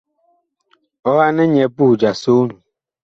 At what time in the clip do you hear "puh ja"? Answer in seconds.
1.75-2.11